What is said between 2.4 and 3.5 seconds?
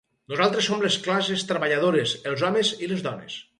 homes i les dones.